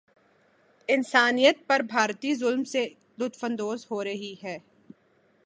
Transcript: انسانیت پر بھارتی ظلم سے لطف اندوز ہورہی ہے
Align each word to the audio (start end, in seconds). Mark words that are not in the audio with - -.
انسانیت 0.89 1.57
پر 1.67 1.79
بھارتی 1.79 2.33
ظلم 2.35 2.63
سے 2.63 2.87
لطف 3.17 3.43
اندوز 3.43 3.85
ہورہی 3.91 4.33
ہے 4.43 4.57